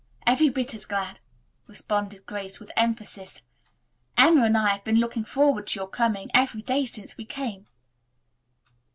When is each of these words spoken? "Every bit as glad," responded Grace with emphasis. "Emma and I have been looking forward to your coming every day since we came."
"Every 0.25 0.49
bit 0.49 0.73
as 0.73 0.85
glad," 0.85 1.19
responded 1.67 2.25
Grace 2.25 2.59
with 2.59 2.71
emphasis. 2.75 3.43
"Emma 4.17 4.45
and 4.45 4.57
I 4.57 4.69
have 4.69 4.83
been 4.83 4.99
looking 4.99 5.23
forward 5.25 5.67
to 5.67 5.79
your 5.79 5.87
coming 5.87 6.31
every 6.33 6.63
day 6.63 6.85
since 6.85 7.17
we 7.17 7.25
came." 7.25 7.67